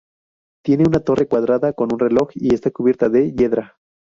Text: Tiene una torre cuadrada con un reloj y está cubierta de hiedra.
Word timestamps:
Tiene 0.65 0.85
una 0.87 1.01
torre 1.01 1.27
cuadrada 1.27 1.73
con 1.73 1.93
un 1.93 1.99
reloj 1.99 2.31
y 2.33 2.55
está 2.55 2.71
cubierta 2.71 3.07
de 3.07 3.33
hiedra. 3.33 3.77